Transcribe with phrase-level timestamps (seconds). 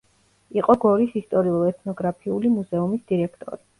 [0.59, 3.63] იყო გორის ისტორიულ-ეთნოგრაფიული მუზეუმის დირექტორი.